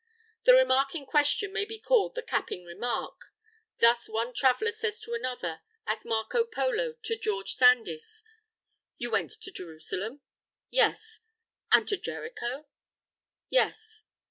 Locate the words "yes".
10.71-11.19, 13.47-14.05